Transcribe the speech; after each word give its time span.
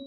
So, 0.00 0.06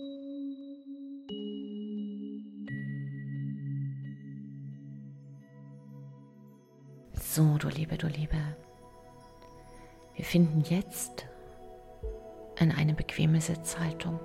du 7.57 7.69
Liebe, 7.69 7.97
du 7.97 8.07
Liebe, 8.07 8.37
wir 10.15 10.25
finden 10.25 10.61
jetzt 10.61 11.27
in 12.59 12.71
eine 12.71 12.93
bequeme 12.93 13.39
Sitzhaltung. 13.39 14.19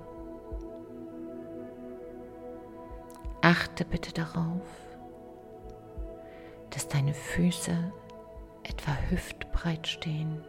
Achte 3.41 3.85
bitte 3.85 4.11
darauf, 4.13 4.61
dass 6.71 6.87
deine 6.87 7.13
Füße 7.13 7.93
etwa 8.63 8.97
hüftbreit 9.09 9.87
stehen, 9.87 10.43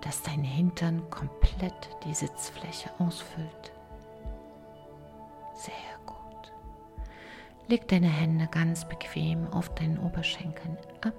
dass 0.00 0.22
dein 0.22 0.42
Hintern 0.42 1.08
komplett 1.10 1.90
die 2.04 2.14
Sitzfläche 2.14 2.90
ausfüllt. 2.98 3.72
Sehr 5.54 5.74
gut. 6.06 6.52
Leg 7.68 7.86
deine 7.88 8.08
Hände 8.08 8.48
ganz 8.50 8.88
bequem 8.88 9.46
auf 9.52 9.74
deinen 9.74 9.98
Oberschenkeln 9.98 10.78
ab. 11.02 11.14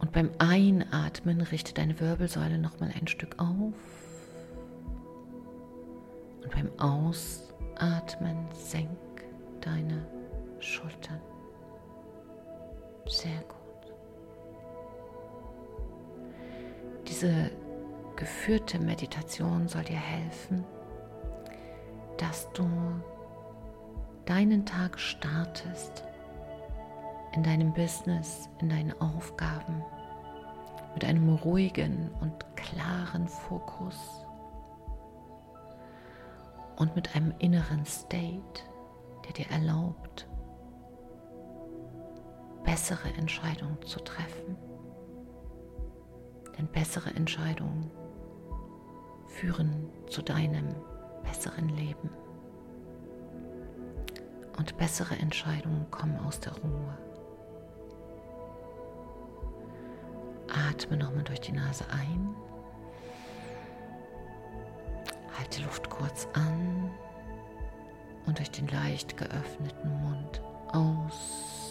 Und 0.00 0.12
beim 0.12 0.30
Einatmen 0.38 1.40
richte 1.40 1.72
deine 1.72 1.98
Wirbelsäule 1.98 2.58
nochmal 2.58 2.92
ein 2.98 3.06
Stück 3.06 3.38
auf. 3.38 3.74
Und 6.42 6.50
beim 6.50 6.70
Ausatmen 6.78 8.48
senk 8.52 8.88
deine 9.60 10.06
Schultern. 10.60 11.20
Sehr 13.06 13.40
gut. 13.48 13.55
Diese 17.16 17.50
geführte 18.14 18.78
Meditation 18.78 19.68
soll 19.68 19.84
dir 19.84 19.96
helfen, 19.96 20.66
dass 22.18 22.52
du 22.52 22.68
deinen 24.26 24.66
Tag 24.66 25.00
startest 25.00 26.04
in 27.32 27.42
deinem 27.42 27.72
Business, 27.72 28.50
in 28.60 28.68
deinen 28.68 28.92
Aufgaben 29.00 29.82
mit 30.92 31.06
einem 31.06 31.30
ruhigen 31.36 32.10
und 32.20 32.34
klaren 32.54 33.26
Fokus 33.28 34.26
und 36.76 36.94
mit 36.96 37.16
einem 37.16 37.32
inneren 37.38 37.86
State, 37.86 38.62
der 39.24 39.32
dir 39.32 39.50
erlaubt, 39.50 40.28
bessere 42.62 43.08
Entscheidungen 43.16 43.80
zu 43.86 44.00
treffen. 44.00 44.65
Denn 46.58 46.68
bessere 46.68 47.10
Entscheidungen 47.10 47.90
führen 49.26 49.90
zu 50.08 50.22
deinem 50.22 50.74
besseren 51.22 51.68
Leben. 51.70 52.10
Und 54.56 54.76
bessere 54.78 55.16
Entscheidungen 55.16 55.90
kommen 55.90 56.18
aus 56.20 56.40
der 56.40 56.54
Ruhe. 56.54 56.98
Atme 60.70 60.96
nochmal 60.96 61.24
durch 61.24 61.40
die 61.40 61.52
Nase 61.52 61.84
ein 61.90 62.34
Halt 65.38 65.58
die 65.58 65.62
Luft 65.62 65.90
kurz 65.90 66.26
an 66.32 66.90
und 68.26 68.38
durch 68.38 68.50
den 68.50 68.68
leicht 68.68 69.16
geöffneten 69.16 69.90
Mund 70.02 70.42
aus. 70.72 71.65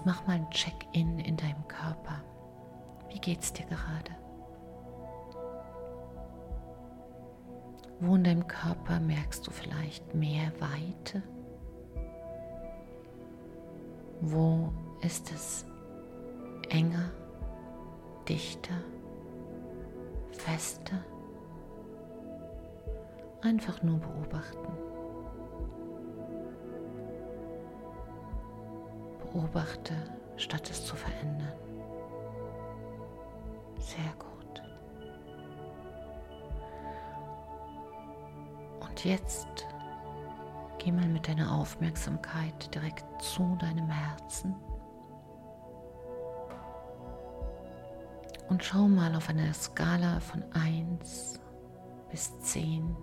Jetzt 0.00 0.06
mach 0.06 0.26
mal 0.26 0.36
ein 0.36 0.50
Check-in 0.50 1.18
in 1.18 1.36
deinem 1.36 1.68
Körper. 1.68 2.22
Wie 3.10 3.18
geht's 3.18 3.52
dir 3.52 3.66
gerade? 3.66 4.16
Wo 8.00 8.16
in 8.16 8.24
deinem 8.24 8.46
Körper 8.46 8.98
merkst 8.98 9.46
du 9.46 9.50
vielleicht 9.50 10.14
mehr 10.14 10.52
Weite? 10.58 11.22
Wo 14.22 14.72
ist 15.02 15.30
es 15.32 15.66
enger? 16.70 17.10
dichter, 18.28 18.74
fester. 20.30 21.02
Einfach 23.40 23.82
nur 23.82 23.98
beobachten. 23.98 24.99
Beobachte, 29.32 29.94
statt 30.36 30.68
es 30.70 30.84
zu 30.84 30.96
verändern. 30.96 31.52
Sehr 33.78 34.12
gut. 34.18 34.62
Und 38.80 39.04
jetzt 39.04 39.66
geh 40.78 40.92
mal 40.92 41.08
mit 41.08 41.28
deiner 41.28 41.52
Aufmerksamkeit 41.54 42.74
direkt 42.74 43.04
zu 43.22 43.56
deinem 43.60 43.88
Herzen. 43.88 44.54
Und 48.48 48.64
schau 48.64 48.88
mal 48.88 49.14
auf 49.14 49.28
einer 49.28 49.54
Skala 49.54 50.18
von 50.18 50.42
1 50.52 51.40
bis 52.10 52.36
10, 52.40 52.96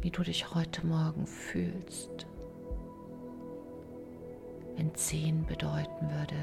wie 0.00 0.10
du 0.10 0.22
dich 0.22 0.54
heute 0.54 0.86
Morgen 0.86 1.26
fühlst. 1.26 2.26
Wenn 4.78 4.94
10 4.94 5.44
bedeuten 5.44 6.08
würde, 6.08 6.36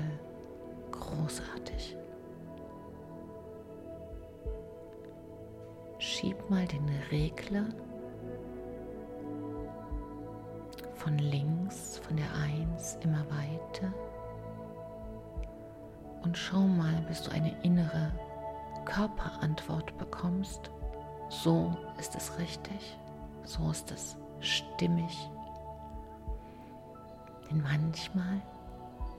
großartig. 0.92 1.96
Schieb 6.00 6.50
mal 6.50 6.68
den 6.68 6.86
Regler 7.12 7.64
von 10.96 11.18
links, 11.18 12.00
von 12.00 12.18
der 12.18 12.28
1 12.44 12.98
immer 13.04 13.26
weiter 13.30 13.94
und 16.24 16.38
schau 16.38 16.60
mal, 16.60 17.06
bis 17.08 17.22
du 17.22 17.32
eine 17.32 17.56
innere 17.64 18.12
Körperantwort 18.84 19.98
bekommst. 19.98 20.72
So 21.30 21.74
ist 21.98 22.14
es 22.16 22.38
richtig, 22.38 23.00
so 23.46 23.72
ist 23.72 23.90
es 23.92 24.18
stimmig. 24.42 25.30
Denn 27.56 27.64
manchmal 27.64 28.42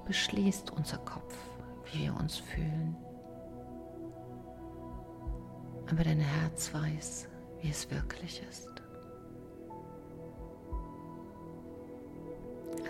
beschließt 0.07 0.71
unser 0.71 0.99
Kopf, 0.99 1.35
wie 1.87 2.01
wir 2.05 2.15
uns 2.17 2.37
fühlen. 2.37 2.95
Aber 5.91 6.05
dein 6.05 6.21
Herz 6.21 6.75
weiß, 6.75 7.29
wie 7.63 7.71
es 7.71 7.91
wirklich 7.91 8.43
ist. 8.49 8.69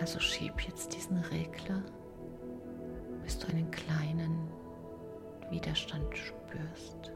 Also 0.01 0.19
schieb 0.19 0.59
jetzt 0.61 0.93
diesen 0.93 1.17
Regler 1.17 1.81
bis 3.23 3.39
du 3.39 3.47
einen 3.47 3.69
kleinen 3.71 4.49
Widerstand 5.49 6.15
spürst. 6.15 7.11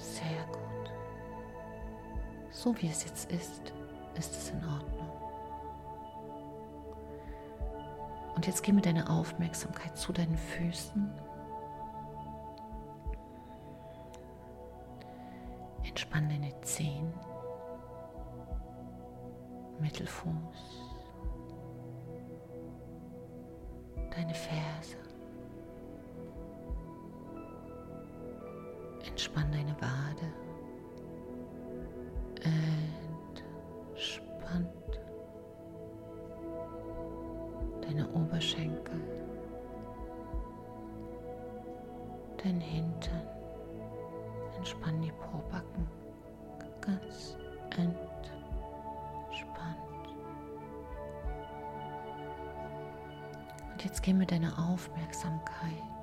Sehr 0.00 0.44
gut. 0.46 0.90
So 2.50 2.74
wie 2.80 2.88
es 2.88 3.04
jetzt 3.04 3.30
ist, 3.30 3.72
ist 4.14 4.32
es 4.32 4.50
in 4.50 4.64
Ordnung. 4.64 5.10
Und 8.34 8.46
jetzt 8.46 8.62
geh 8.62 8.72
mit 8.72 8.86
deiner 8.86 9.10
Aufmerksamkeit 9.10 9.96
zu 9.98 10.12
deinen 10.12 10.36
Füßen. 10.36 11.12
Entspann 15.84 16.28
deine 16.28 16.58
Zehen. 16.62 17.12
Mittelfuß, 19.78 20.34
deine 24.14 24.34
Ferse. 24.34 24.96
Entspann 29.20 29.52
deine 29.52 29.76
Wade. 29.82 30.32
Entspannt 33.92 34.98
deine 37.82 38.08
Oberschenkel, 38.12 38.98
dein 42.42 42.62
Hintern. 42.62 43.28
Entspann 44.56 45.02
die 45.02 45.12
Pobacken 45.12 45.86
ganz 46.80 47.36
entspannt. 47.76 48.16
Und 53.70 53.84
jetzt 53.84 54.02
geh 54.02 54.14
mit 54.14 54.30
deiner 54.30 54.58
Aufmerksamkeit 54.58 55.99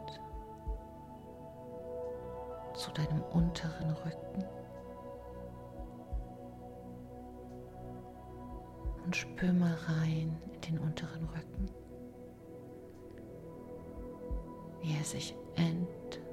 deinem 2.97 3.21
unteren 3.31 3.91
Rücken 3.91 4.43
und 9.05 9.15
spür 9.15 9.53
mal 9.53 9.75
rein 9.87 10.35
in 10.53 10.61
den 10.61 10.79
unteren 10.79 11.25
Rücken, 11.29 11.69
wie 14.81 14.97
er 14.97 15.03
sich 15.03 15.35
entspannt 15.55 16.23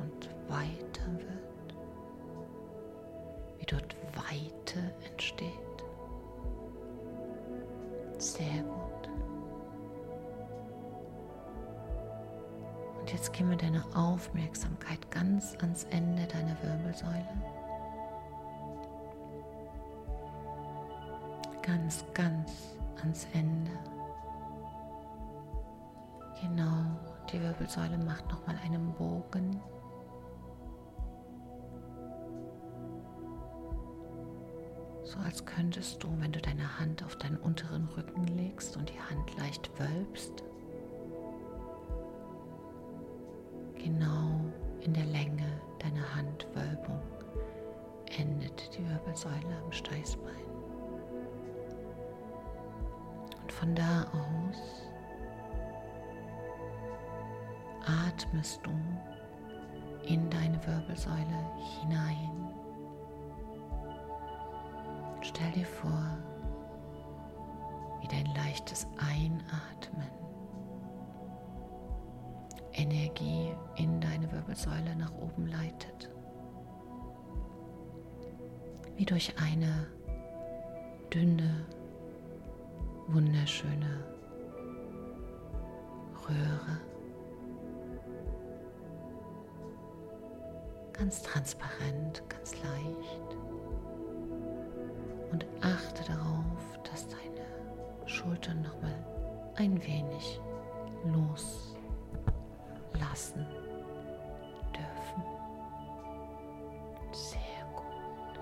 und 0.00 0.28
weiter 0.48 1.10
wird, 1.12 1.74
wie 3.58 3.66
dort 3.66 3.96
Weite 4.14 4.94
entsteht. 5.10 5.50
Sehr 8.18 8.62
gut. 8.62 8.79
Jetzt 13.12 13.32
geh 13.32 13.42
mit 13.42 13.60
deiner 13.60 13.84
Aufmerksamkeit 13.96 15.10
ganz 15.10 15.56
ans 15.60 15.84
Ende 15.90 16.26
deiner 16.26 16.56
Wirbelsäule. 16.62 17.26
Ganz, 21.62 22.04
ganz 22.14 22.76
ans 23.00 23.26
Ende. 23.32 23.72
Genau, 26.40 26.84
die 27.32 27.40
Wirbelsäule 27.40 27.98
macht 27.98 28.30
nochmal 28.30 28.56
einen 28.64 28.92
Bogen. 28.94 29.60
So 35.02 35.18
als 35.18 35.44
könntest 35.44 36.00
du, 36.04 36.08
wenn 36.20 36.30
du 36.30 36.40
deine 36.40 36.78
Hand 36.78 37.04
auf 37.04 37.16
deinen 37.16 37.38
unteren 37.38 37.86
Rücken 37.96 38.24
legst 38.28 38.76
und 38.76 38.88
die 38.88 39.00
Hand 39.00 39.36
leicht 39.36 39.68
wölbst, 39.80 40.44
genau 43.90 44.30
in 44.80 44.94
der 44.94 45.04
Länge 45.06 45.60
deiner 45.78 46.14
Handwölbung 46.14 47.00
endet 48.18 48.76
die 48.76 48.88
Wirbelsäule 48.88 49.56
am 49.64 49.72
Steißbein. 49.72 50.44
Und 53.42 53.52
von 53.52 53.74
da 53.74 54.02
aus 54.12 54.86
atmest 58.06 58.60
du 58.64 58.70
in 60.06 60.28
deine 60.30 60.58
Wirbelsäule 60.66 61.46
hinein. 61.80 62.48
Stell 65.22 65.50
dir 65.52 65.66
vor, 65.66 66.18
wie 68.00 68.08
dein 68.08 68.26
leichtes 68.34 68.86
Einatmen 68.98 70.10
Energie 72.80 73.54
in 73.76 74.00
deine 74.00 74.30
Wirbelsäule 74.32 74.96
nach 74.96 75.12
oben 75.12 75.46
leitet. 75.46 76.10
Wie 78.96 79.04
durch 79.04 79.34
eine 79.38 79.86
dünne, 81.12 81.66
wunderschöne 83.08 84.04
Röhre. 86.26 86.80
Ganz 90.94 91.22
transparent, 91.22 92.22
ganz 92.28 92.54
leicht. 92.62 93.36
Und 95.32 95.46
achte 95.60 96.04
darauf, 96.10 96.78
dass 96.90 97.06
deine 97.08 98.06
Schultern 98.06 98.62
nochmal 98.62 99.04
ein 99.56 99.82
wenig 99.84 100.40
loslassen 103.20 103.46
dürfen. 104.74 105.22
Sehr 107.12 107.64
gut. 107.74 108.40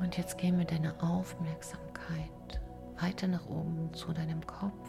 Und 0.00 0.16
jetzt 0.16 0.38
geh 0.38 0.52
mit 0.52 0.70
deiner 0.70 0.94
Aufmerksamkeit 1.02 2.60
weiter 3.00 3.26
nach 3.28 3.46
oben 3.48 3.92
zu 3.94 4.12
deinem 4.12 4.46
Kopf. 4.46 4.88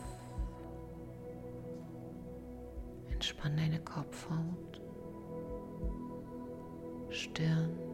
Entspann 3.12 3.58
deine 3.58 3.80
Kopfhaut, 3.80 4.82
Stirn. 7.10 7.89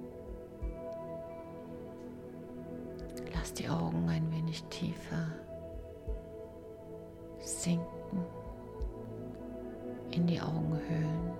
Lass 3.46 3.54
die 3.54 3.70
Augen 3.70 4.10
ein 4.10 4.32
wenig 4.32 4.64
tiefer 4.72 5.28
sinken 7.38 8.26
in 10.10 10.26
die 10.26 10.42
Augenhöhlen. 10.42 11.32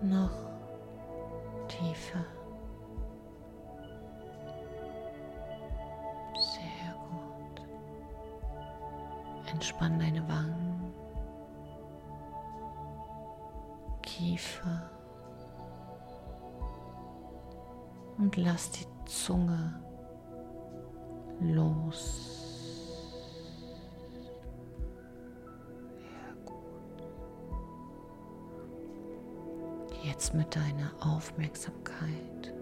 Noch 0.00 0.30
tiefer. 1.68 2.24
Sehr 6.32 6.94
gut. 7.10 7.66
Entspann 9.52 9.98
deine 9.98 10.26
Wangen. 10.26 10.94
Kiefer 14.00 14.90
und 18.16 18.38
lass 18.38 18.70
die 18.70 18.93
Zunge 19.06 19.74
los. 21.40 22.30
Jetzt 30.02 30.34
mit 30.34 30.54
deiner 30.54 30.90
Aufmerksamkeit 31.00 32.54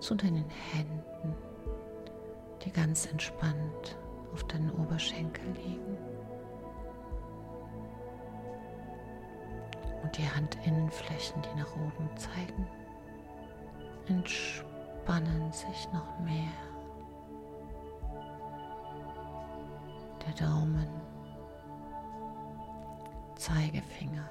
zu 0.00 0.14
deinen 0.14 0.48
Händen, 0.72 1.34
die 2.64 2.70
ganz 2.70 3.06
entspannt 3.06 3.98
auf 4.32 4.44
deinen 4.44 4.70
Oberschenkel 4.70 5.44
liegen. 5.52 5.98
und 10.02 10.18
die 10.18 10.22
Handinnenflächen, 10.22 11.40
die 11.42 11.58
nach 11.58 11.72
oben 11.76 12.08
zeigen, 12.16 12.66
entspannen 14.08 14.79
sich 15.52 15.88
noch 15.92 16.18
mehr. 16.20 16.52
Der 20.26 20.46
Daumen, 20.46 20.88
Zeigefinger, 23.36 24.28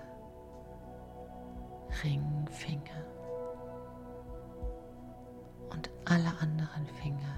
Ringfinger 2.03 3.05
und 5.71 5.89
alle 6.05 6.31
anderen 6.39 6.85
Finger 7.01 7.35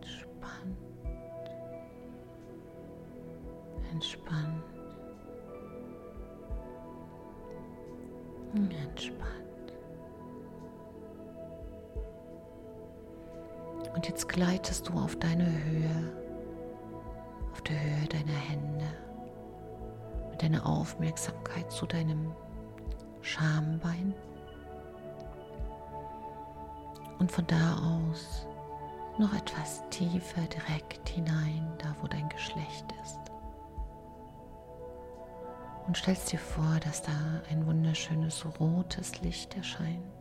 entspannt. 0.00 0.78
Entspannt. 3.92 4.64
entspannt. 8.54 9.45
Und 13.96 14.06
jetzt 14.06 14.28
gleitest 14.28 14.88
du 14.88 14.92
auf 14.92 15.16
deine 15.16 15.46
Höhe, 15.46 16.12
auf 17.52 17.62
der 17.62 17.80
Höhe 17.80 18.06
deiner 18.08 18.38
Hände, 18.38 18.86
mit 20.30 20.42
deiner 20.42 20.66
Aufmerksamkeit 20.66 21.72
zu 21.72 21.86
deinem 21.86 22.30
Schambein. 23.22 24.14
Und 27.18 27.32
von 27.32 27.46
da 27.46 27.78
aus 27.78 28.46
noch 29.18 29.32
etwas 29.32 29.82
tiefer 29.88 30.42
direkt 30.42 31.08
hinein, 31.08 31.66
da 31.78 31.96
wo 32.02 32.06
dein 32.06 32.28
Geschlecht 32.28 32.84
ist 33.02 33.18
und 35.86 35.96
stellst 35.96 36.32
dir 36.32 36.38
vor, 36.38 36.78
dass 36.84 37.00
da 37.02 37.12
ein 37.50 37.64
wunderschönes 37.66 38.44
rotes 38.60 39.20
Licht 39.22 39.56
erscheint. 39.56 40.15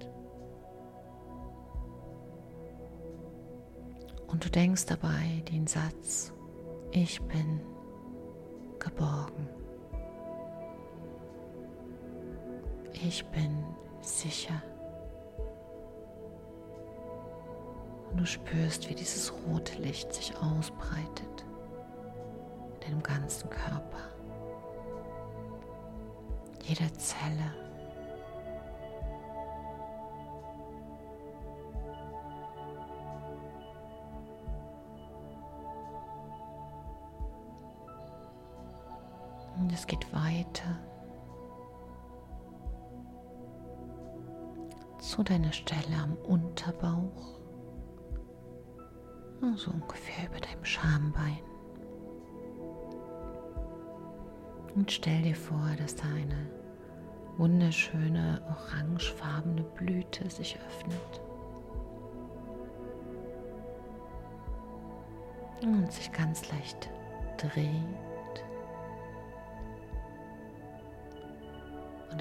Und 4.35 4.43
du 4.43 4.49
denkst 4.49 4.87
dabei 4.87 5.41
den 5.49 5.65
Satz, 5.65 6.33
ich 6.91 7.21
bin 7.21 7.61
geborgen. 8.79 9.47
Ich 12.91 13.23
bin 13.27 13.63
sicher. 14.01 14.61
Und 18.11 18.17
du 18.17 18.25
spürst, 18.25 18.89
wie 18.89 18.95
dieses 18.95 19.31
rote 19.47 19.81
Licht 19.81 20.13
sich 20.13 20.35
ausbreitet 20.35 21.45
in 22.73 22.89
deinem 22.89 23.03
ganzen 23.03 23.49
Körper 23.49 24.09
jeder 26.65 26.93
Zelle. 26.95 27.64
Weiter 40.45 40.79
zu 44.99 45.23
deiner 45.23 45.51
Stelle 45.51 45.97
am 46.01 46.15
Unterbauch, 46.27 47.39
so 49.39 49.47
also 49.47 49.71
ungefähr 49.71 50.27
über 50.29 50.39
deinem 50.39 50.65
Schambein. 50.65 51.39
Und 54.75 54.91
stell 54.91 55.21
dir 55.21 55.35
vor, 55.35 55.69
dass 55.77 55.95
da 55.95 56.03
eine 56.03 56.49
wunderschöne 57.37 58.41
orangefarbene 58.49 59.63
Blüte 59.63 60.29
sich 60.29 60.57
öffnet. 60.67 61.21
Und 65.61 65.91
sich 65.91 66.11
ganz 66.11 66.51
leicht 66.51 66.89
dreht. 67.37 68.14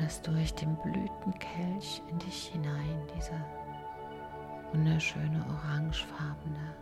Dass 0.04 0.20
durch 0.20 0.52
den 0.52 0.76
Blütenkelch 0.76 2.02
in 2.11 2.18
dich 2.18 2.49
hinein 2.49 3.00
diese 3.16 3.32
wunderschöne 4.70 5.42
orangefarbene 5.49 6.75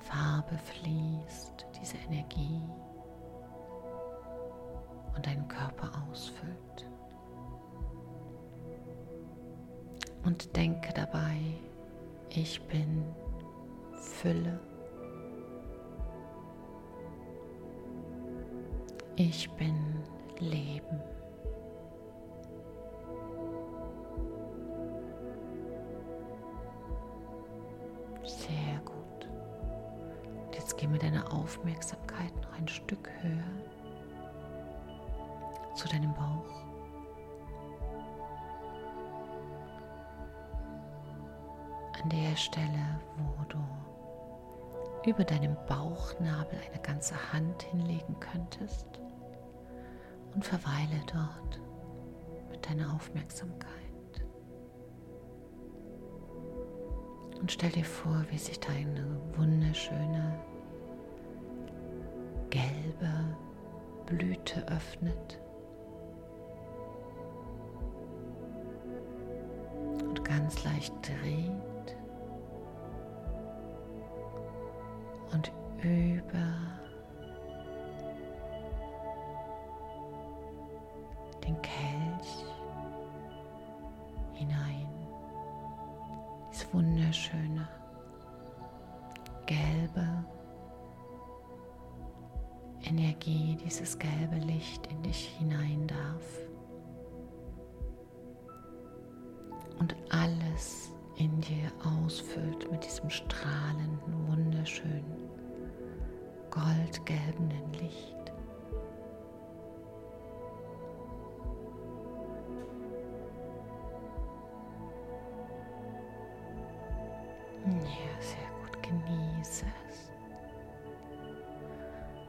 Farbe 0.00 0.56
fließt, 0.56 1.66
diese 1.78 1.98
Energie 2.08 2.62
und 5.14 5.26
deinen 5.26 5.46
Körper 5.46 5.90
ausfüllt. 6.10 6.88
Und 10.24 10.56
denke 10.56 10.90
dabei, 10.94 11.36
ich 12.30 12.62
bin 12.62 13.04
Fülle. 13.92 14.58
Ich 19.16 19.50
bin 19.50 19.93
Leben. 20.40 21.00
Sehr 28.24 28.80
gut. 28.84 29.28
Und 30.46 30.54
jetzt 30.54 30.76
geh 30.76 30.86
mit 30.86 31.02
deiner 31.02 31.32
Aufmerksamkeit 31.32 32.34
noch 32.42 32.52
ein 32.58 32.68
Stück 32.68 33.10
höher 33.22 33.42
zu 35.74 35.88
deinem 35.88 36.14
Bauch. 36.14 36.64
An 42.02 42.10
der 42.10 42.36
Stelle, 42.36 43.00
wo 43.16 43.44
du 43.48 43.58
über 45.08 45.24
deinem 45.24 45.56
Bauchnabel 45.66 46.58
eine 46.70 46.82
ganze 46.82 47.14
Hand 47.32 47.62
hinlegen 47.62 48.18
könntest 48.20 49.03
und 50.34 50.44
verweile 50.44 51.00
dort 51.12 51.60
mit 52.50 52.68
deiner 52.68 52.92
Aufmerksamkeit. 52.94 53.70
Und 57.40 57.52
stell 57.52 57.70
dir 57.70 57.84
vor, 57.84 58.24
wie 58.30 58.38
sich 58.38 58.58
deine 58.58 59.20
wunderschöne 59.36 60.38
gelbe 62.50 63.36
Blüte 64.06 64.66
öffnet 64.68 65.40
ganz 70.24 70.64
leicht 70.64 70.92
dreht 71.02 71.96
und 75.32 75.52
über 75.82 76.53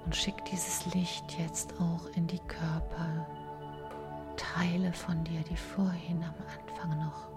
Und 0.05 0.15
schick 0.15 0.45
dieses 0.45 0.85
Licht 0.93 1.37
jetzt 1.39 1.73
auch 1.79 2.05
in 2.15 2.27
die 2.27 2.39
Körper. 2.47 3.27
Teile 4.37 4.93
von 4.93 5.23
dir, 5.23 5.41
die 5.49 5.57
vorhin 5.57 6.23
am 6.23 6.35
Anfang 6.59 6.99
noch 6.99 7.27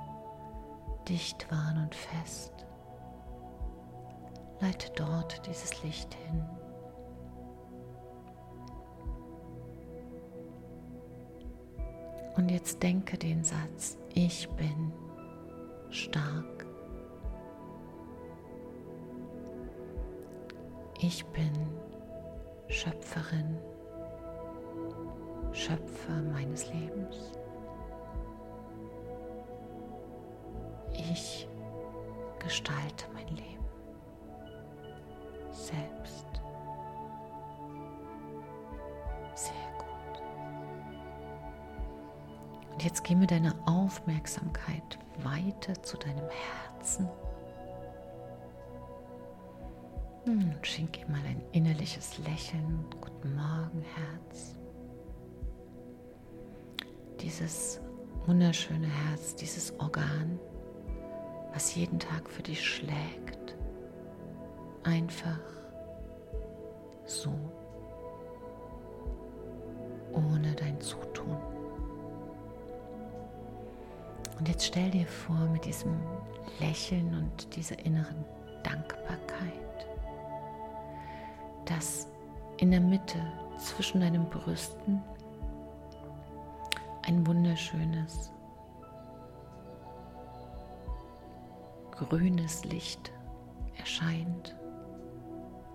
dicht 1.09 1.51
waren 1.51 1.83
und 1.83 1.95
fest. 1.95 2.53
Leite 4.61 4.91
dort 4.97 5.47
dieses 5.47 5.83
Licht 5.83 6.15
hin. 6.15 6.45
Und 12.37 12.51
jetzt 12.51 12.83
denke 12.83 13.17
den 13.19 13.43
Satz, 13.43 13.97
ich 14.15 14.49
bin 14.51 14.93
stark. 15.91 16.67
Ich 21.01 21.25
bin 21.27 21.53
Schöpferin, 22.69 23.59
Schöpfer 25.53 26.23
meines 26.33 26.73
Lebens. 26.73 27.33
Ich 30.93 31.49
gestalte 32.39 33.07
mein 33.15 33.27
Leben 33.29 33.65
selbst. 35.51 36.27
Sehr 39.35 39.53
gut. 39.79 40.23
Und 42.73 42.85
jetzt 42.85 43.03
geh 43.03 43.15
mit 43.15 43.31
deiner 43.31 43.55
Aufmerksamkeit 43.67 44.99
weiter 45.23 45.83
zu 45.83 45.97
deinem 45.97 46.29
Herzen. 46.29 47.09
Und 50.28 50.66
schenk 50.66 51.00
ihm 51.00 51.11
mal 51.12 51.25
ein 51.25 51.42
innerliches 51.52 52.18
Lächeln. 52.18 52.85
Guten 53.00 53.35
Morgen, 53.35 53.82
Herz. 53.94 54.56
Dieses 57.20 57.80
wunderschöne 58.26 58.87
Herz, 58.87 59.35
dieses 59.35 59.78
Organ 59.80 60.38
was 61.58 61.75
jeden 61.75 61.99
Tag 61.99 62.28
für 62.30 62.42
dich 62.42 62.64
schlägt. 62.64 63.56
Einfach 64.85 65.40
so, 67.04 67.32
ohne 70.12 70.54
dein 70.54 70.80
Zutun. 70.80 71.37
Und 74.38 74.49
jetzt 74.49 74.66
stell 74.66 74.90
dir 74.90 75.06
vor, 75.06 75.49
mit 75.52 75.64
diesem 75.64 75.97
Lächeln 76.61 77.12
und 77.12 77.56
dieser 77.56 77.78
inneren 77.85 78.25
Dankbarkeit, 78.62 79.88
dass 81.69 82.09
in 82.57 82.71
der 82.71 82.81
Mitte 82.81 83.19
zwischen 83.59 84.01
deinen 84.01 84.29
Brüsten 84.31 85.03
ein 87.03 87.27
wunderschönes 87.27 88.33
grünes 91.91 92.65
Licht 92.65 93.13
erscheint 93.77 94.57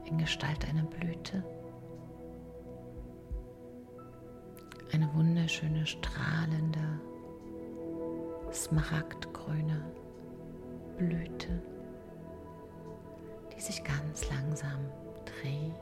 in 0.06 0.18
Gestalt 0.18 0.68
einer 0.68 0.84
Blüte. 0.84 1.44
Eine 4.94 5.14
wunderschöne, 5.14 5.86
strahlende, 5.86 7.00
smaragdgrüne 8.52 9.84
Blüte, 10.98 11.62
die 13.56 13.62
sich 13.62 13.84
ganz 13.84 14.30
langsam 14.30 14.80
dreht. 15.42 15.74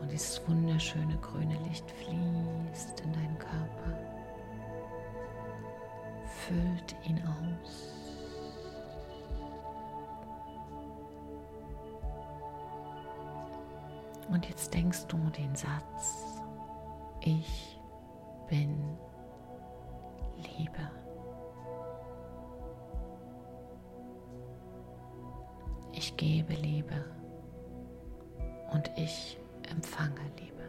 Und 0.00 0.10
dieses 0.12 0.46
wunderschöne 0.48 1.16
grüne 1.18 1.56
Licht 1.68 1.90
fließt 1.90 3.00
in 3.00 3.12
deinen 3.12 3.38
Körper 3.38 4.08
füllt 6.48 6.96
ihn 7.06 7.22
aus. 7.26 7.94
Und 14.28 14.46
jetzt 14.48 14.72
denkst 14.74 15.06
du 15.08 15.16
den 15.30 15.54
Satz, 15.54 16.40
ich 17.20 17.80
bin 18.48 18.98
Liebe. 20.36 20.90
Gebe 26.18 26.52
Liebe 26.54 27.04
und 28.72 28.90
ich 28.96 29.38
empfange 29.70 30.20
Liebe. 30.36 30.64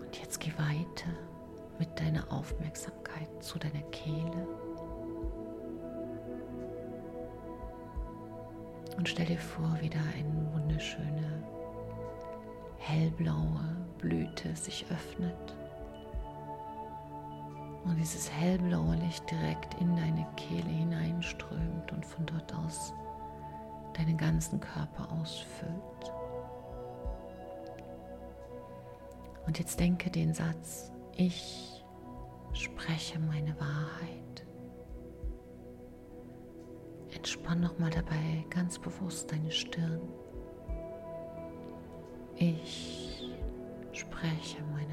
Und 0.00 0.20
jetzt 0.20 0.40
geh 0.40 0.52
weiter 0.58 1.12
mit 1.78 1.88
deiner 2.00 2.30
Aufmerksamkeit 2.32 3.28
zu 3.40 3.60
deiner 3.60 3.82
Kehle. 3.92 4.48
Und 8.96 9.08
stell 9.08 9.26
dir 9.26 9.38
vor, 9.38 9.78
wie 9.80 9.88
da 9.88 10.00
eine 10.16 10.52
wunderschöne 10.52 11.44
hellblaue 12.78 13.76
Blüte 13.98 14.56
sich 14.56 14.84
öffnet. 14.90 15.54
Und 17.88 17.96
dieses 17.96 18.30
hellblaue 18.30 18.96
Licht 18.96 19.28
direkt 19.30 19.80
in 19.80 19.96
deine 19.96 20.26
Kehle 20.36 20.68
hineinströmt 20.68 21.90
und 21.90 22.04
von 22.04 22.26
dort 22.26 22.54
aus 22.54 22.92
deinen 23.94 24.16
ganzen 24.16 24.60
Körper 24.60 25.10
ausfüllt. 25.10 26.12
Und 29.46 29.58
jetzt 29.58 29.80
denke 29.80 30.10
den 30.10 30.34
Satz, 30.34 30.92
ich 31.16 31.82
spreche 32.52 33.18
meine 33.18 33.58
Wahrheit. 33.58 34.46
Entspann 37.14 37.60
nochmal 37.60 37.90
dabei 37.90 38.44
ganz 38.50 38.78
bewusst 38.78 39.32
deine 39.32 39.50
Stirn. 39.50 40.00
Ich 42.36 43.32
spreche 43.92 44.58
meine 44.72 44.87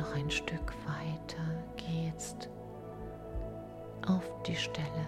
noch 0.00 0.14
ein 0.14 0.30
Stück 0.30 0.74
weiter. 0.86 1.42
Geh 1.76 2.06
jetzt 2.06 2.48
auf 4.06 4.24
die 4.46 4.56
Stelle 4.56 5.06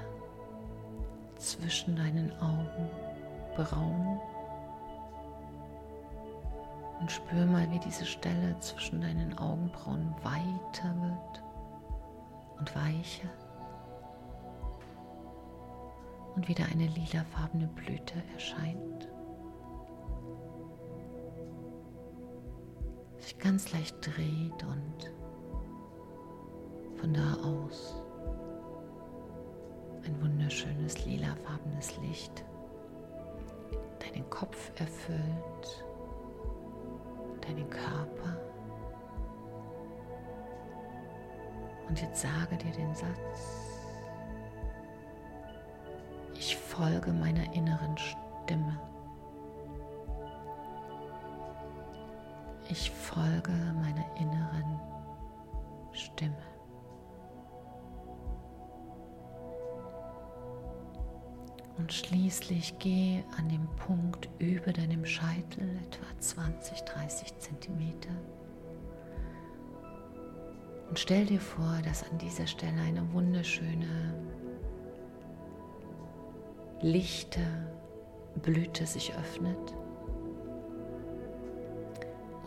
zwischen 1.37 1.97
deinen 1.97 2.31
Augen 2.41 2.91
braun 3.57 4.21
und 7.01 7.11
spür 7.11 7.47
mal, 7.47 7.69
wie 7.71 7.79
diese 7.79 8.05
Stelle 8.05 8.57
zwischen 8.61 9.01
deinen 9.01 9.37
Augenbrauen 9.39 10.15
weiter 10.23 10.95
wird 11.01 11.43
und 12.59 12.77
weicher 12.77 13.31
und 16.37 16.49
wieder 16.49 16.65
eine 16.71 16.87
lilafarbene 16.87 17.67
Blüte 17.67 18.23
erscheint. 18.35 19.09
Ganz 23.43 23.73
leicht 23.73 23.97
dreht 24.01 24.63
und 24.63 25.13
von 26.97 27.13
da 27.13 27.35
aus 27.43 28.01
ein 30.05 30.23
wunderschönes 30.23 31.05
lilafarbenes 31.05 31.97
Licht 31.99 32.45
deinen 33.99 34.29
Kopf 34.31 34.71
erfüllt, 34.79 35.85
deinen 37.41 37.69
Körper. 37.69 38.41
Und 41.89 42.01
jetzt 42.01 42.23
sage 42.23 42.57
dir 42.57 42.73
den 42.73 42.95
Satz, 42.95 43.69
ich 46.35 46.57
folge 46.57 47.13
meiner 47.13 47.53
inneren 47.55 47.97
Stimme. 47.99 48.92
Ich 52.69 52.91
folge 52.91 53.53
meiner 53.81 54.05
inneren 54.19 54.81
Stimme. 55.93 56.37
Und 61.79 61.93
schließlich 61.93 62.79
geh 62.79 63.23
an 63.39 63.49
dem 63.49 63.67
Punkt 63.77 64.29
über 64.39 64.73
deinem 64.73 65.05
Scheitel 65.05 65.77
etwa 65.85 66.21
20, 66.21 66.83
30 66.83 67.39
Zentimeter 67.39 68.11
und 70.93 70.99
stell 70.99 71.25
dir 71.25 71.41
vor, 71.41 71.79
dass 71.87 72.03
an 72.03 72.19
dieser 72.19 72.47
Stelle 72.47 72.79
eine 72.83 73.11
wunderschöne, 73.15 74.13
lichte 76.83 77.41
Blüte 78.43 78.85
sich 78.85 79.15
öffnet 79.15 79.75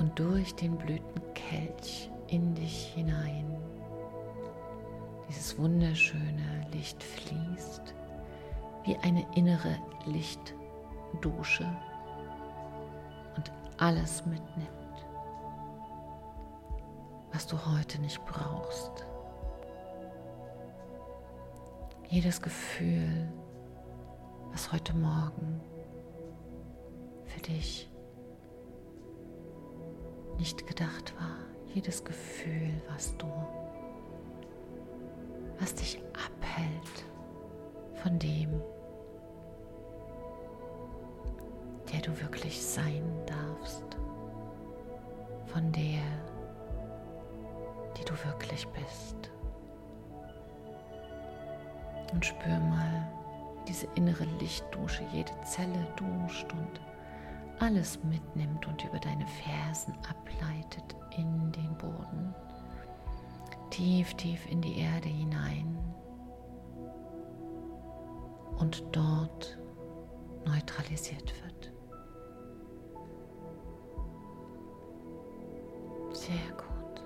und 0.05 0.19
durch 0.19 0.53
den 0.53 0.77
Blütenkelch 0.77 2.11
in 2.27 2.53
dich 2.53 2.93
hinein 2.93 3.57
dieses 5.27 5.57
wunderschöne 5.57 6.67
Licht 6.71 7.01
fließt 7.01 7.95
wie 8.83 8.95
eine 8.97 9.25
innere 9.35 9.79
Lichtdusche 10.05 11.65
und 13.35 13.51
alles 13.79 14.23
mitnimmt, 14.27 15.07
was 17.33 17.47
du 17.47 17.57
heute 17.73 17.99
nicht 17.99 18.23
brauchst. 18.27 19.07
Jedes 22.09 22.39
Gefühl, 22.39 23.27
was 24.51 24.71
heute 24.71 24.95
Morgen 24.95 25.59
für 27.25 27.41
dich 27.41 27.89
nicht 30.37 30.67
gedacht 30.67 31.13
war, 31.19 31.37
jedes 31.73 32.03
Gefühl, 32.03 32.71
was 32.93 33.15
du, 33.17 33.27
was 35.59 35.73
dich 35.75 36.01
abhält 36.13 37.05
von 38.01 38.19
dem, 38.19 38.61
der 41.91 42.01
du 42.01 42.19
wirklich 42.21 42.61
sein 42.61 43.03
darfst, 43.25 43.97
von 45.47 45.71
der, 45.71 46.01
die 47.97 48.03
du 48.05 48.13
wirklich 48.25 48.67
bist. 48.69 49.31
Und 52.13 52.25
spür 52.25 52.59
mal, 52.59 53.07
diese 53.67 53.87
innere 53.95 54.25
Lichtdusche 54.39 55.03
jede 55.11 55.31
Zelle 55.43 55.87
duscht 55.95 56.51
und 56.53 56.79
alles 57.59 57.99
mitnimmt 58.03 58.67
und 58.67 58.83
über 58.83 58.99
deine 58.99 59.25
Fersen 59.27 59.93
ableitet 60.09 60.95
in 61.17 61.51
den 61.51 61.77
Boden, 61.77 62.33
tief, 63.69 64.13
tief 64.15 64.45
in 64.49 64.61
die 64.61 64.79
Erde 64.79 65.09
hinein 65.09 65.77
und 68.57 68.83
dort 68.91 69.57
neutralisiert 70.45 71.33
wird. 71.43 71.71
Sehr 76.13 76.51
gut. 76.55 77.03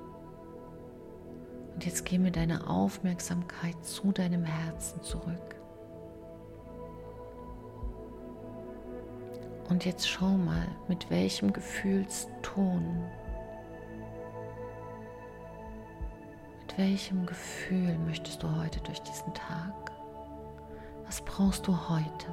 Und 1.73 1.85
jetzt 1.85 2.05
geh 2.05 2.17
mit 2.17 2.35
deiner 2.35 2.69
Aufmerksamkeit 2.69 3.83
zu 3.83 4.11
deinem 4.11 4.43
Herzen 4.43 5.01
zurück. 5.01 5.58
Und 9.79 9.85
jetzt 9.85 10.09
schau 10.09 10.31
mal, 10.31 10.67
mit 10.89 11.09
welchem 11.09 11.53
Gefühlston, 11.53 13.01
mit 16.59 16.77
welchem 16.77 17.25
Gefühl 17.25 17.97
möchtest 17.99 18.43
du 18.43 18.53
heute 18.57 18.81
durch 18.81 18.99
diesen 19.03 19.33
Tag? 19.33 19.93
Was 21.05 21.21
brauchst 21.21 21.65
du 21.65 21.71
heute, 21.87 22.27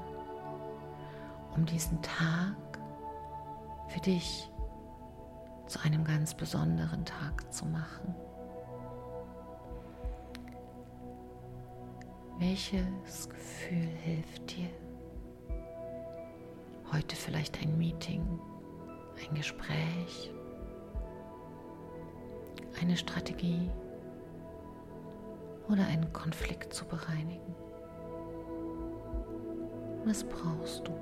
um 1.55 1.65
diesen 1.67 2.03
Tag 2.03 2.81
für 3.91 4.01
dich 4.01 4.51
zu 5.69 5.79
einem 5.85 6.03
ganz 6.03 6.35
besonderen 6.35 7.05
Tag 7.05 7.53
zu 7.55 7.65
machen. 7.67 8.13
Welches 12.41 13.29
Gefühl 13.29 13.87
hilft 14.03 14.57
dir? 14.57 14.86
Heute 16.93 17.17
vielleicht 17.17 17.61
ein 17.63 17.77
Meeting, 17.77 18.41
ein 19.29 19.35
Gespräch, 19.35 20.33
eine 22.81 22.97
Strategie 22.97 23.71
oder 25.69 25.87
einen 25.87 26.13
Konflikt 26.13 26.73
zu 26.73 26.85
bereinigen. 26.85 27.55
Was 30.05 30.25
brauchst 30.25 30.87
du? 30.87 30.93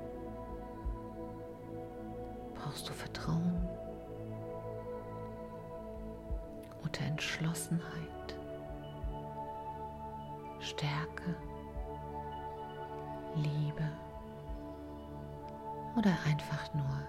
Brauchst 2.55 2.89
du 2.89 2.93
Vertrauen? 2.93 3.67
Entschlossenheit. 7.15 8.35
Stärke, 10.59 11.35
Liebe 13.35 13.89
oder 15.97 16.11
einfach 16.27 16.73
nur 16.73 17.01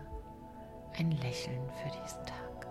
ein 0.99 1.11
Lächeln 1.11 1.69
für 1.83 1.91
diesen 1.91 2.25
Tag. 2.25 2.67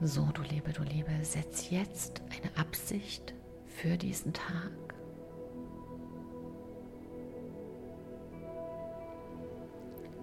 So, 0.00 0.24
du 0.32 0.42
Liebe, 0.42 0.72
du 0.72 0.82
Liebe, 0.82 1.10
setz 1.22 1.68
jetzt 1.70 2.22
eine 2.30 2.56
Absicht 2.56 3.34
für 3.66 3.98
diesen 3.98 4.32
Tag. 4.32 4.70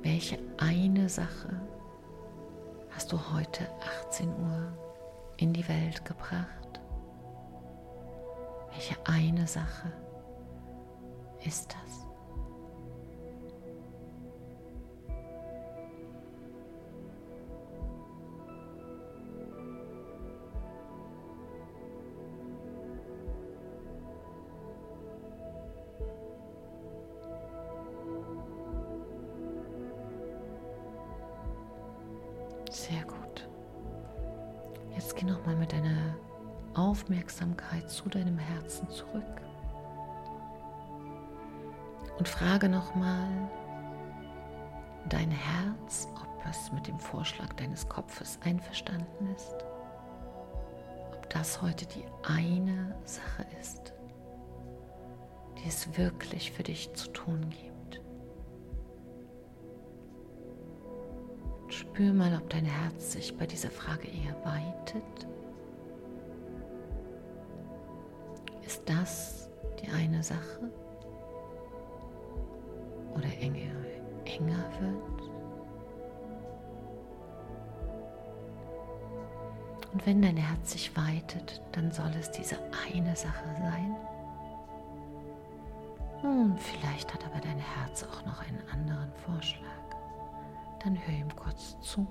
Welche 0.01 0.39
eine 0.57 1.09
Sache 1.09 1.61
hast 2.91 3.11
du 3.11 3.19
heute 3.33 3.67
18 4.07 4.29
Uhr 4.29 4.73
in 5.37 5.53
die 5.53 5.67
Welt 5.67 6.03
gebracht? 6.05 6.79
Welche 8.71 8.95
eine 9.05 9.45
Sache 9.45 9.91
ist 11.47 11.73
das? 11.73 12.05
Sehr 32.69 33.03
gut. 33.05 33.47
Jetzt 34.93 35.15
geh 35.15 35.25
nochmal 35.25 35.55
mit 35.55 35.71
deiner 35.71 36.15
Aufmerksamkeit 36.73 37.89
zu 37.89 38.09
deinem 38.09 38.37
Herzen 38.37 38.89
zurück 38.89 39.23
und 42.27 42.33
frage 42.33 42.67
nochmal 42.67 43.49
dein 45.07 45.31
Herz, 45.31 46.09
ob 46.21 46.45
es 46.49 46.71
mit 46.73 46.87
dem 46.87 46.99
Vorschlag 46.99 47.53
deines 47.53 47.87
Kopfes 47.87 48.37
einverstanden 48.43 49.33
ist, 49.33 49.55
ob 51.15 51.29
das 51.29 51.61
heute 51.61 51.85
die 51.85 52.03
eine 52.23 52.95
Sache 53.05 53.45
ist, 53.61 53.93
die 55.57 55.69
es 55.69 55.97
wirklich 55.97 56.51
für 56.51 56.63
dich 56.63 56.93
zu 56.95 57.07
tun 57.13 57.49
gibt. 57.49 58.01
Spür 61.69 62.11
mal, 62.11 62.35
ob 62.35 62.49
dein 62.49 62.65
Herz 62.65 63.13
sich 63.13 63.37
bei 63.37 63.45
dieser 63.45 63.71
Frage 63.71 64.07
eher 64.09 64.35
weitet. 64.43 65.27
Ist 68.65 68.81
das 68.85 69.49
die 69.81 69.89
eine 69.89 70.21
Sache? 70.23 70.69
Oder 73.17 73.29
enger, 73.41 73.73
enger 74.25 74.63
wird? 74.79 75.21
Und 79.91 80.05
wenn 80.05 80.21
dein 80.21 80.37
Herz 80.37 80.73
sich 80.73 80.95
weitet, 80.95 81.61
dann 81.71 81.91
soll 81.91 82.11
es 82.19 82.29
diese 82.29 82.57
eine 82.93 83.15
Sache 83.15 83.45
sein. 83.57 83.95
Hm, 86.21 86.57
vielleicht 86.57 87.13
hat 87.13 87.25
aber 87.25 87.39
dein 87.39 87.59
Herz 87.59 88.03
auch 88.03 88.25
noch 88.25 88.41
einen 88.41 88.61
anderen 88.71 89.11
Vorschlag 89.25 89.77
dann 90.87 90.97
hör 91.05 91.13
ihm 91.13 91.35
kurz 91.35 91.77
zu. 91.81 92.07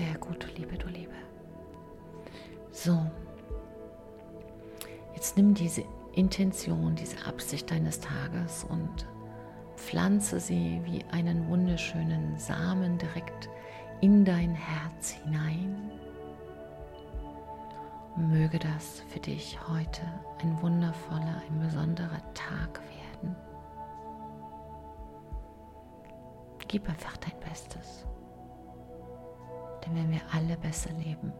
Sehr 0.00 0.16
gut, 0.16 0.42
du 0.42 0.46
Liebe, 0.58 0.78
du 0.78 0.88
Liebe. 0.88 1.12
So, 2.70 3.04
jetzt 5.14 5.36
nimm 5.36 5.52
diese 5.52 5.84
Intention, 6.14 6.94
diese 6.94 7.26
Absicht 7.26 7.70
deines 7.70 8.00
Tages 8.00 8.64
und 8.64 9.06
pflanze 9.76 10.40
sie 10.40 10.80
wie 10.84 11.04
einen 11.10 11.46
wunderschönen 11.48 12.38
Samen 12.38 12.96
direkt 12.96 13.50
in 14.00 14.24
dein 14.24 14.54
Herz 14.54 15.10
hinein. 15.10 15.90
Möge 18.16 18.58
das 18.58 19.02
für 19.08 19.20
dich 19.20 19.58
heute 19.68 20.00
ein 20.40 20.62
wundervoller, 20.62 21.42
ein 21.46 21.60
besonderer 21.60 22.22
Tag 22.32 22.80
werden. 23.20 23.36
Gib 26.68 26.88
einfach 26.88 27.18
dein 27.18 27.38
Bestes. 27.40 28.06
Denn 29.84 29.94
wenn 29.94 30.10
wir 30.10 30.20
alle 30.32 30.56
besser 30.58 30.90
leben, 31.04 31.32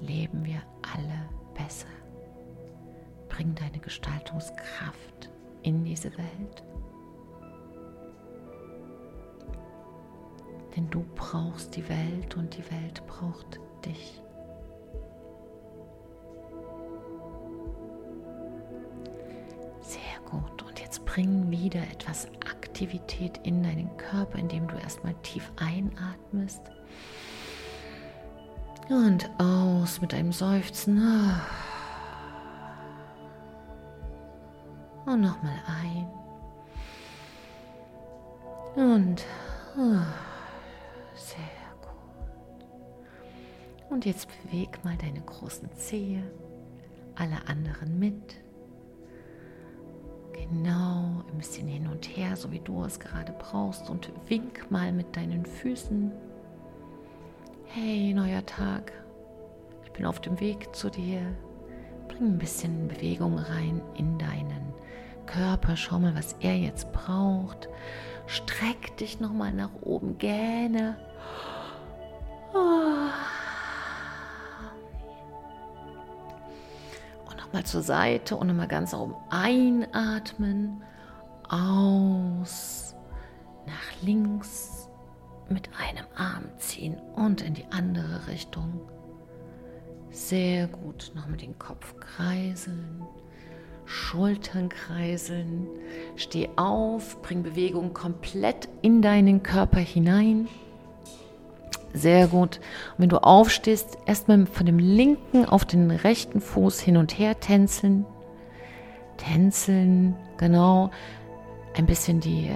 leben 0.00 0.44
wir 0.44 0.62
alle 0.94 1.28
besser. 1.54 1.88
Bring 3.28 3.54
deine 3.54 3.78
Gestaltungskraft 3.78 5.30
in 5.62 5.84
diese 5.84 6.10
Welt 6.16 6.64
Denn 10.76 10.88
du 10.90 11.04
brauchst 11.14 11.74
die 11.76 11.88
Welt 11.88 12.36
und 12.36 12.56
die 12.56 12.70
Welt 12.70 13.04
braucht 13.06 13.58
dich. 13.84 14.22
Sehr 19.80 20.20
gut. 20.30 20.62
Und 20.62 20.80
jetzt 20.80 21.04
bring 21.04 21.50
wieder 21.50 21.82
etwas 21.82 22.26
Aktivität 22.46 23.40
in 23.42 23.62
deinen 23.62 23.96
Körper, 23.96 24.38
indem 24.38 24.68
du 24.68 24.76
erstmal 24.76 25.14
tief 25.22 25.50
einatmest. 25.56 26.62
Und 28.90 29.30
aus 29.38 30.00
mit 30.00 30.12
einem 30.12 30.32
Seufzen. 30.32 31.00
Und 35.06 35.20
nochmal 35.20 35.58
ein. 35.66 36.08
Und. 38.74 39.24
Oh. 39.78 40.00
Und 43.90 44.06
jetzt 44.06 44.28
beweg 44.44 44.84
mal 44.84 44.96
deine 44.96 45.20
großen 45.20 45.68
Zehe, 45.74 46.22
alle 47.16 47.36
anderen 47.48 47.98
mit. 47.98 48.36
Genau, 50.32 51.24
ein 51.28 51.38
bisschen 51.38 51.66
hin 51.66 51.88
und 51.88 52.06
her, 52.16 52.36
so 52.36 52.52
wie 52.52 52.60
du 52.60 52.84
es 52.84 53.00
gerade 53.00 53.32
brauchst. 53.32 53.90
Und 53.90 54.12
wink 54.28 54.70
mal 54.70 54.92
mit 54.92 55.16
deinen 55.16 55.44
Füßen. 55.44 56.12
Hey, 57.72 58.12
neuer 58.12 58.44
Tag. 58.46 58.92
Ich 59.84 59.92
bin 59.92 60.04
auf 60.04 60.20
dem 60.20 60.40
Weg 60.40 60.74
zu 60.74 60.90
dir. 60.90 61.22
Bring 62.08 62.34
ein 62.34 62.38
bisschen 62.38 62.88
Bewegung 62.88 63.38
rein 63.38 63.80
in 63.96 64.18
deinen 64.18 64.74
Körper. 65.26 65.76
Schau 65.76 65.98
mal, 65.98 66.14
was 66.16 66.34
er 66.40 66.56
jetzt 66.56 66.92
braucht. 66.92 67.68
Streck 68.26 68.96
dich 68.96 69.20
nochmal 69.20 69.52
nach 69.52 69.70
oben, 69.82 70.18
gähne. 70.18 70.96
Oh. 72.52 72.90
mal 77.52 77.64
zur 77.64 77.82
Seite 77.82 78.36
und 78.36 78.46
nochmal 78.46 78.68
ganz 78.68 78.94
oben 78.94 79.14
einatmen, 79.28 80.82
aus, 81.48 82.94
nach 83.66 84.02
links, 84.02 84.79
mit 85.50 85.68
einem 85.78 86.06
Arm 86.14 86.44
ziehen 86.58 86.96
und 87.16 87.42
in 87.42 87.54
die 87.54 87.66
andere 87.70 88.26
Richtung. 88.28 88.80
Sehr 90.10 90.66
gut, 90.66 91.12
noch 91.14 91.26
mit 91.26 91.42
dem 91.42 91.58
Kopf 91.58 91.94
kreiseln, 92.00 93.02
Schultern 93.84 94.68
kreiseln, 94.68 95.68
steh 96.16 96.48
auf, 96.56 97.20
bring 97.22 97.42
Bewegung 97.42 97.92
komplett 97.92 98.68
in 98.82 99.02
deinen 99.02 99.42
Körper 99.42 99.80
hinein. 99.80 100.48
Sehr 101.92 102.28
gut. 102.28 102.60
Und 102.92 102.98
wenn 102.98 103.08
du 103.08 103.18
aufstehst, 103.18 103.98
erstmal 104.06 104.46
von 104.46 104.66
dem 104.66 104.78
linken 104.78 105.44
auf 105.44 105.64
den 105.64 105.90
rechten 105.90 106.40
Fuß 106.40 106.80
hin 106.80 106.96
und 106.96 107.18
her 107.18 107.40
tänzeln. 107.40 108.06
Tänzeln, 109.16 110.14
genau. 110.36 110.90
Ein 111.76 111.86
bisschen 111.86 112.20
die 112.20 112.50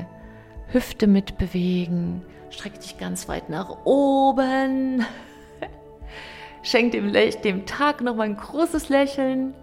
Hüfte 0.75 1.07
mitbewegen. 1.07 2.23
Streck 2.51 2.81
dich 2.81 2.99
ganz 2.99 3.29
weit 3.29 3.49
nach 3.49 3.85
oben. 3.85 5.07
Schenk 6.63 6.93
dem, 6.93 7.13
dem 7.13 7.65
Tag 7.65 8.01
nochmal 8.01 8.27
ein 8.27 8.37
großes 8.37 8.89
Lächeln. 8.89 9.55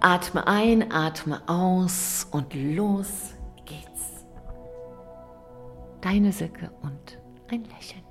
Atme 0.00 0.46
ein, 0.46 0.92
atme 0.92 1.40
aus 1.46 2.26
und 2.32 2.52
los 2.54 3.34
geht's. 3.64 4.26
Deine 6.00 6.32
Sicke 6.32 6.70
und 6.82 7.18
ein 7.48 7.64
Lächeln. 7.64 8.03